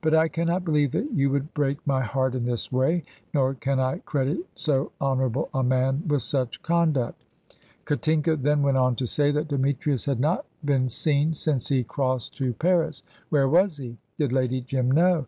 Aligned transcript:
But 0.00 0.14
I 0.14 0.26
cannot 0.26 0.64
believe 0.64 0.90
that 0.90 1.12
you 1.12 1.30
would 1.30 1.54
break 1.54 1.78
my 1.86 2.00
heart 2.02 2.34
in 2.34 2.44
this 2.44 2.72
way, 2.72 3.04
nor 3.32 3.54
can 3.54 3.78
I 3.78 3.98
credit 3.98 4.38
so 4.56 4.90
honourable 5.00 5.48
a 5.54 5.62
man 5.62 6.02
with 6.08 6.22
such 6.22 6.60
conduct." 6.60 7.24
Katinka 7.84 8.34
then 8.34 8.62
went 8.62 8.78
on 8.78 8.96
to 8.96 9.06
say 9.06 9.30
that 9.30 9.46
Demetrius 9.46 10.06
had 10.06 10.18
not 10.18 10.44
been 10.64 10.88
seen 10.88 11.34
since 11.34 11.68
he 11.68 11.84
crossed 11.84 12.36
to 12.38 12.52
Paris. 12.54 13.04
Where 13.28 13.48
was 13.48 13.76
he? 13.76 13.96
Did 14.18 14.32
Lady 14.32 14.60
Jim 14.60 14.90
know? 14.90 15.26